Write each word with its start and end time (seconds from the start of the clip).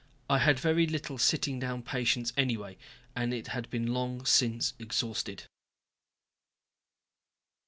I 0.31 0.39
had 0.39 0.57
very 0.59 0.87
little 0.87 1.19
sitting 1.19 1.59
down 1.59 1.83
patience 1.83 2.33
anyway, 2.35 2.75
and 3.15 3.31
it 3.35 3.49
had 3.49 3.69
been 3.69 3.93
long 3.93 4.25
since 4.25 4.73
exhausted. 4.79 5.43